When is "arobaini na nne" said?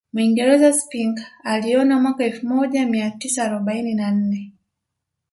3.43-4.51